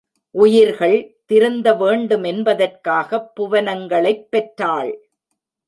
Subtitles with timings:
[0.35, 1.21] உயிர்கள்
[1.25, 4.91] திருந்த வேண்டுமென்பதற்காகப் புவனங்களைப் பெற்றாள்.